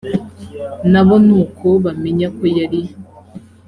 na 0.91 1.01
bo 1.07 1.15
nuko 1.27 1.67
bamenya 1.83 2.27
ko 2.37 2.43
yari 2.57 2.81